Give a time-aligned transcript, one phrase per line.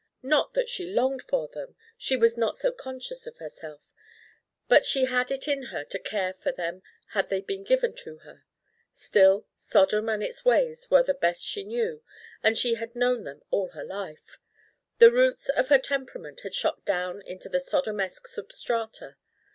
[0.23, 3.91] Not that she longed for them she was not so conscious of herself
[4.67, 8.43] but she had it in her to care for them had they been given her.
[8.93, 12.01] Still, Sodom and its ways were the best she knew
[12.41, 14.39] and she had known them all her life.
[14.97, 19.17] The roots of her temperament had shot down into the Sodomesque substrata.